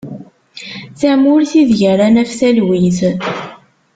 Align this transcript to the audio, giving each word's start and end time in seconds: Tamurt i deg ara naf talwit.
Tamurt 0.99 1.51
i 1.61 1.63
deg 1.69 1.79
ara 1.91 2.07
naf 2.13 2.31
talwit. 2.39 2.99